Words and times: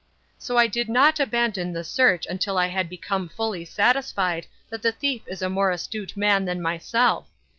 So 0.39 0.57
I 0.57 0.65
did 0.65 0.89
not 0.89 1.19
abandon 1.19 1.73
the 1.73 1.83
search 1.83 2.25
until 2.25 2.57
I 2.57 2.65
had 2.69 2.89
become 2.89 3.29
fully 3.29 3.63
satisfied 3.65 4.47
that 4.69 4.81
the 4.81 4.91
thief 4.93 5.21
is 5.27 5.43
a 5.43 5.47
more 5.49 5.69
astute 5.69 6.17
man 6.17 6.45
than 6.45 6.59
myself. 6.59 7.27